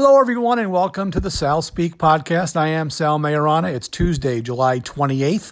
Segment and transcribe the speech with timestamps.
[0.00, 2.54] Hello, everyone, and welcome to the Sal Speak podcast.
[2.54, 3.74] I am Sal Maiorana.
[3.74, 5.50] It's Tuesday, July 28th,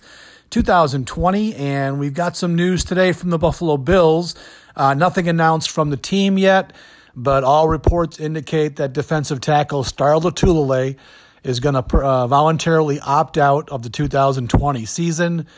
[0.50, 4.36] 2020, and we've got some news today from the Buffalo Bills.
[4.76, 6.72] Uh, nothing announced from the team yet,
[7.16, 10.96] but all reports indicate that defensive tackle Star Lotulelei
[11.42, 15.48] is going to uh, voluntarily opt out of the 2020 season.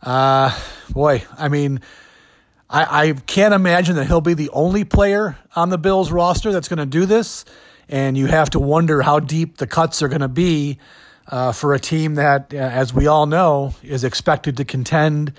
[0.00, 0.56] Uh,
[0.90, 1.80] boy, I mean,
[2.70, 6.68] I, I can't imagine that he'll be the only player on the Bills roster that's
[6.68, 7.44] going to do this
[7.88, 10.78] and you have to wonder how deep the cuts are going to be
[11.28, 15.32] uh, for a team that, uh, as we all know, is expected to contend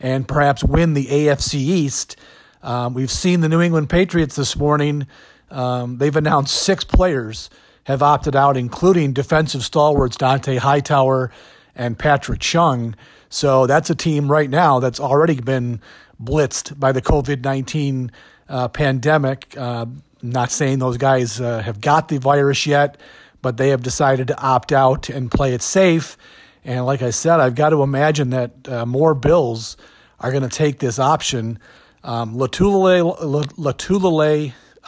[0.00, 2.16] and perhaps win the AFC East.
[2.62, 5.06] Um, we've seen the New England Patriots this morning.
[5.50, 7.50] Um, they've announced six players
[7.84, 11.30] have opted out, including defensive stalwarts Dont'a Hightower
[11.74, 12.94] and Patrick Chung.
[13.28, 15.80] So that's a team right now that's already been
[16.22, 18.10] blitzed by the COVID 19
[18.48, 19.54] uh, pandemic.
[19.56, 19.86] Uh,
[20.24, 22.98] not saying those guys uh, have got the virus yet,
[23.42, 26.16] but they have decided to opt out and play it safe.
[26.64, 29.76] And like I said, I've got to imagine that uh, more Bills
[30.18, 31.58] are going to take this option.
[32.02, 33.12] Um, Lotulelei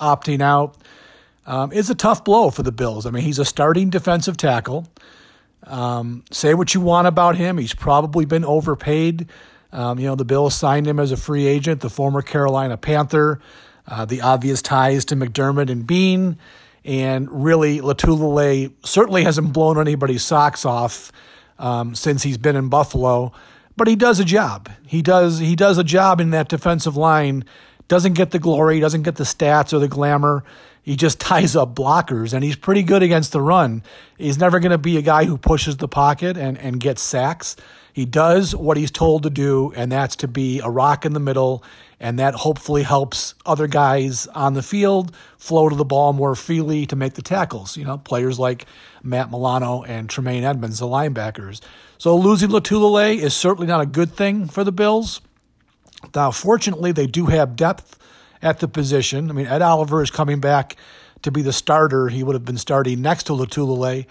[0.01, 0.77] opting out
[1.47, 3.05] um, is a tough blow for the Bills.
[3.05, 4.89] I mean, he's a starting defensive tackle.
[5.65, 7.59] Um, say what you want about him.
[7.59, 9.29] He's probably been overpaid.
[9.73, 13.41] Um, you know, the Bills signed him as a free agent, the former Carolina Panther
[13.89, 16.39] uh, the obvious ties to McDermott and Beane,
[16.85, 21.13] And really, Lotulelei certainly hasn't blown anybody's socks off
[21.59, 23.33] um, since he's been in Buffalo.
[23.77, 24.71] But he does a job.
[24.87, 27.45] He does he does a job in that defensive line.
[27.89, 30.45] Doesn't get the glory, doesn't get the stats or the glamour.
[30.83, 33.83] He just ties up blockers, and he's pretty good against the run.
[34.17, 37.57] He's never going to be a guy who pushes the pocket and, and gets sacks.
[37.93, 41.21] He does what he's told to do, and that's to be a rock in the
[41.21, 41.65] middle,
[41.99, 46.85] and that hopefully helps other guys on the field flow to the ball more freely
[46.87, 47.75] to make the tackles.
[47.77, 48.67] You know, players like
[49.03, 51.63] Matt Milano and Tremaine Edmunds, the linebackers.
[51.97, 55.23] So losing Lotulelei is certainly not a good thing for the Bills.
[56.15, 57.99] Now, fortunately, they do have depth
[58.43, 59.31] at the position.
[59.31, 60.77] I mean, Ed Oliver is coming back
[61.23, 62.09] to be the starter.
[62.09, 64.07] He would have been starting next to Lotulelei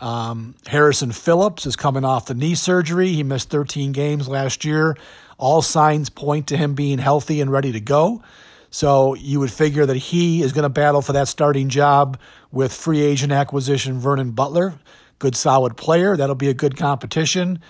[0.00, 3.12] um, Harrison Phillips is coming off the knee surgery.
[3.12, 4.96] He missed 13 games last year.
[5.38, 8.22] All signs point to him being healthy and ready to go.
[8.70, 12.18] So you would figure that he is going to battle for that starting job
[12.50, 14.74] with free agent acquisition Vernon Butler.
[15.18, 16.16] Good, solid player.
[16.16, 17.60] That'll be a good competition.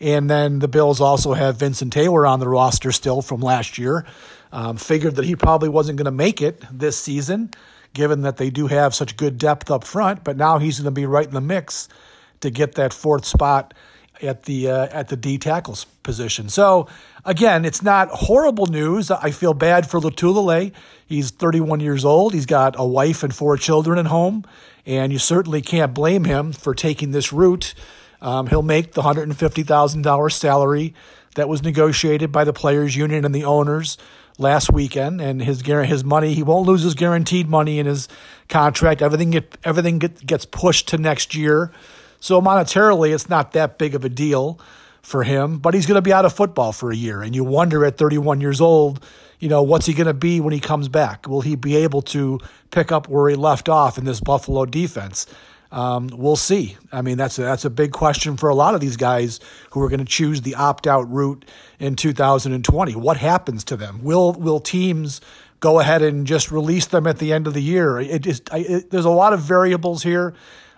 [0.00, 4.06] And then the Bills also have Vincent Taylor on the roster still from last year.
[4.50, 7.50] Um, figured that he probably wasn't going to make it this season
[7.94, 10.24] given that they do have such good depth up front.
[10.24, 11.88] But now he's going to be right in the mix
[12.40, 13.74] to get that fourth spot
[14.22, 16.48] at the uh, at the D tackles position.
[16.48, 16.88] So
[17.24, 19.10] again, it's not horrible news.
[19.10, 20.72] I feel bad for Lotulelei.
[21.06, 22.34] He's 31 years old.
[22.34, 24.44] He's got a wife and four children at home,
[24.86, 27.74] and you certainly can't blame him for taking this route.
[28.20, 30.94] Um, he'll make the $150,000 salary
[31.34, 33.96] that was negotiated by the players' union and the owners
[34.38, 38.08] last weekend, and his his money he won't lose his guaranteed money in his
[38.48, 39.02] contract.
[39.02, 41.72] Everything get, everything get, gets pushed to next year,
[42.20, 44.58] so monetarily it's not that big of a deal
[45.02, 45.58] for him.
[45.58, 47.96] But he's going to be out of football for a year, and you wonder at
[47.98, 49.04] 31 years old,
[49.38, 51.28] you know, what's he going to be when he comes back?
[51.28, 52.40] Will he be able to
[52.70, 55.26] pick up where he left off in this Buffalo defense?
[55.70, 56.76] Um, we'll see.
[56.90, 59.38] I mean, that's a, that's a big question for a lot of these guys
[59.70, 61.44] who are going to choose the opt out route
[61.78, 62.96] in 2020.
[62.96, 64.02] What happens to them?
[64.02, 65.20] Will will teams
[65.60, 68.00] go ahead and just release them at the end of the year?
[68.00, 70.34] It just I, it, there's a lot of variables here,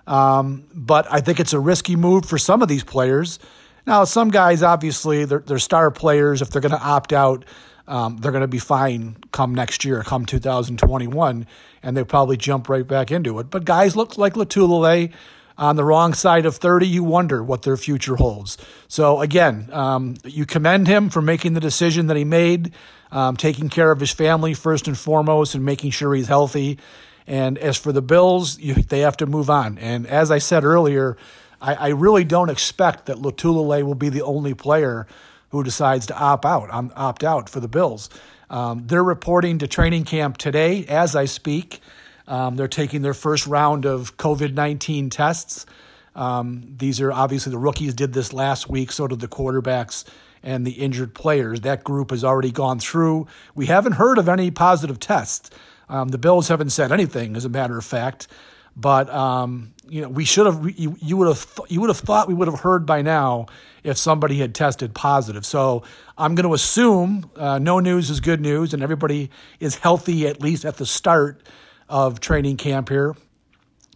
[0.09, 3.39] um, but I think it's a risky move for some of these players.
[3.87, 6.43] Now, some guys obviously they're, they're star players.
[6.43, 7.45] If they're going to opt out,
[7.89, 11.47] um, they're going to be fine come next year, come 2021
[11.83, 13.51] and they'll probably jump right back into it.
[13.51, 15.13] But guys look like Lotulelei
[15.59, 18.57] on the wrong side of 30, you wonder what their future holds.
[18.89, 22.73] So again, um, you commend him for making the decision that he made,
[23.13, 26.79] um, taking care of his family first and foremost, and making sure he's healthy.
[27.27, 29.77] And as for the Bills, you, they have to move on.
[29.77, 31.19] And as I said earlier,
[31.61, 35.07] I, I really don't expect that Lotulelei will be the only player
[35.51, 38.09] who decides to opt out, um, opt out for the Bills.
[38.49, 41.81] Um, they're reporting to training camp today as I speak.
[42.27, 45.67] Um, they're taking their first round of COVID 19 tests.
[46.15, 50.05] Um, these are obviously the rookies did this last week, so did the quarterbacks
[50.43, 51.61] and the injured players.
[51.61, 53.27] That group has already gone through.
[53.55, 55.51] We haven't heard of any positive tests.
[55.89, 58.29] Um, the Bills haven't said anything, as a matter of fact.
[58.77, 60.79] But um, you know, we should have.
[60.79, 61.55] You, you would have.
[61.55, 63.47] Th- you would have thought we would have heard by now
[63.83, 65.45] if somebody had tested positive.
[65.45, 65.83] So
[66.17, 70.41] I'm going to assume uh, no news is good news, and everybody is healthy at
[70.41, 71.43] least at the start
[71.89, 73.17] of training camp here.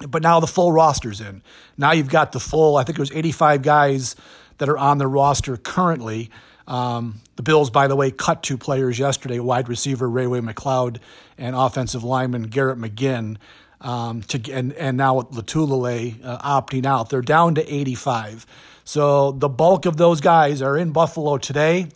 [0.09, 1.43] But now the full roster's in.
[1.79, 4.17] Now you've got the full, I think it was 85 guys
[4.59, 6.31] that are on the roster currently.
[6.67, 10.99] Um, the Bills, by the way, cut two players yesterday wide receiver Ray-Ray McCloud
[11.38, 13.37] and offensive lineman Garrett McGhin.
[13.85, 18.47] Um, to, and, and now with Lotulelei uh, opting out, they're down to 85.
[18.85, 21.89] So the bulk of those guys are in Buffalo today.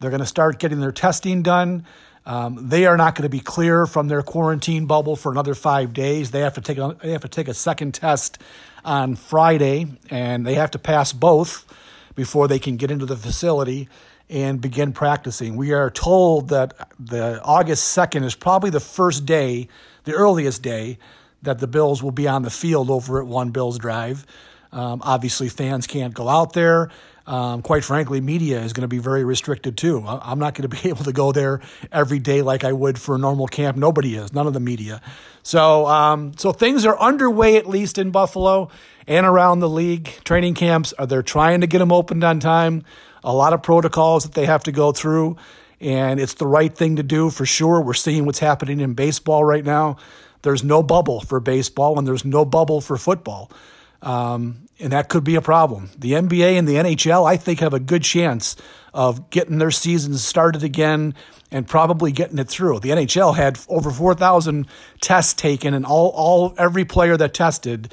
[0.00, 1.86] They're going to start getting their testing done.
[2.26, 5.94] Um, they are not going to be clear from their quarantine bubble for another five
[5.94, 6.30] days.
[6.30, 8.38] They have to take a, they have to take a second test
[8.84, 11.66] on Friday, and they have to pass both
[12.14, 13.88] before they can get into the facility
[14.28, 15.56] and begin practicing.
[15.56, 19.68] We are told that the August 2nd is probably the first day,
[20.04, 20.98] the earliest day
[21.42, 24.26] that the Bills will be on the field over at One Bills Drive.
[24.72, 26.90] Um, obviously, fans can't go out there.
[27.26, 30.04] Um, quite frankly, media is going to be very restricted too.
[30.06, 31.60] I'm not going to be able to go there
[31.92, 33.76] every day like I would for a normal camp.
[33.76, 35.00] Nobody is, none of the media.
[35.42, 38.70] So, um, so things are underway at least in Buffalo
[39.06, 40.06] and around the league.
[40.24, 42.84] Training camps are they're trying to get them opened on time.
[43.22, 45.36] A lot of protocols that they have to go through,
[45.78, 47.82] and it's the right thing to do for sure.
[47.82, 49.98] We're seeing what's happening in baseball right now.
[50.42, 53.50] There's no bubble for baseball, and there's no bubble for football.
[54.02, 55.90] Um, and that could be a problem.
[55.98, 58.56] The NBA and the NHL, I think, have a good chance
[58.94, 61.14] of getting their seasons started again
[61.50, 62.80] and probably getting it through.
[62.80, 64.66] The NHL had over 4,000
[65.00, 67.92] tests taken, and all, all every player that tested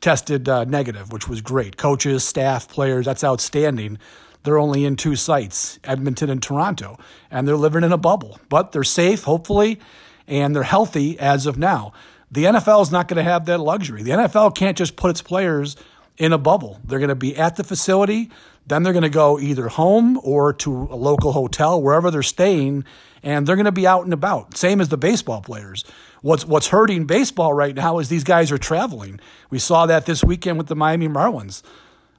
[0.00, 1.78] tested uh, negative, which was great.
[1.78, 3.98] Coaches, staff, players, that's outstanding.
[4.42, 6.98] They're only in two sites, Edmonton and Toronto,
[7.30, 8.38] and they're living in a bubble.
[8.50, 9.80] But they're safe, hopefully,
[10.26, 11.92] and they're healthy as of now.
[12.30, 14.02] The NFL is not going to have that luxury.
[14.02, 15.76] The NFL can't just put its players
[16.16, 16.80] in a bubble.
[16.84, 18.30] They're going to be at the facility,
[18.66, 22.84] then they're going to go either home or to a local hotel, wherever they're staying,
[23.22, 24.56] and they're going to be out and about.
[24.56, 25.84] Same as the baseball players.
[26.22, 29.20] What's what's hurting baseball right now is these guys are traveling.
[29.50, 31.62] We saw that this weekend with the Miami Marlins.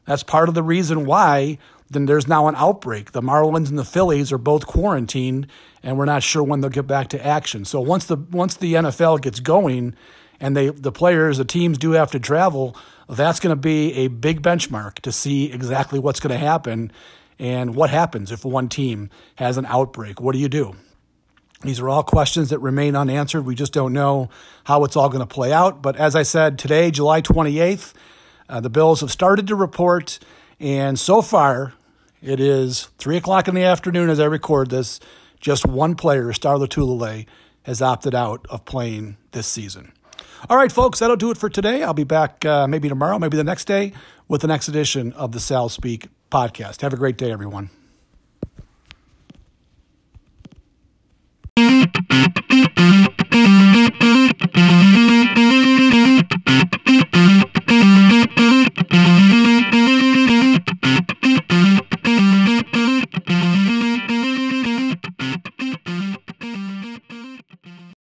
[0.05, 1.57] That's part of the reason why
[1.89, 3.11] then there's now an outbreak.
[3.11, 5.47] The Marlins and the Phillies are both quarantined,
[5.85, 7.63] and we're not sure when they'll get back to action.
[7.63, 9.95] So once the once the NFL gets going,
[10.39, 12.75] and they the players, the teams do have to travel,
[13.07, 16.91] that's going to be a big benchmark to see exactly what's going to happen
[17.39, 20.19] and what happens if one team has an outbreak.
[20.19, 20.75] What do you do?
[21.61, 23.45] These are all questions that remain unanswered.
[23.45, 24.29] We just don't know
[24.65, 25.81] how it's all going to play out.
[25.81, 27.93] But as I said, today, July 28th,
[28.49, 30.19] uh, the Bills have started to report
[30.59, 31.73] and so far,
[32.21, 34.99] it is 3 o'clock in the afternoon as I record this.
[35.39, 37.25] Just one player, Star Lotulelei,
[37.63, 39.91] has opted out of playing this season.
[40.49, 41.83] All right, folks, that'll do it for today.
[41.83, 43.93] I'll be back uh, maybe tomorrow, maybe the next day,
[44.27, 46.81] with the next edition of the Sal Speak podcast.
[46.81, 47.69] Have a great day, everyone.